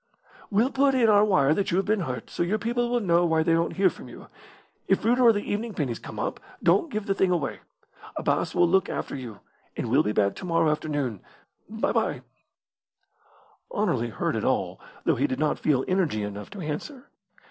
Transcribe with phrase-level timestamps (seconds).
[0.49, 3.23] "We'll put in our wire that you have been hurt, so your people will know
[3.23, 4.29] why they don't hear from you.
[4.87, 7.59] If Reuter or the evening pennies come up, don't give the thing away.
[8.15, 9.41] Abbas will look after you,
[9.77, 11.19] and we'll be back to morrow afternoon.
[11.69, 12.21] Bye bye!"
[13.71, 17.11] Anerley heard it all, though he did not feel energy enough to answer.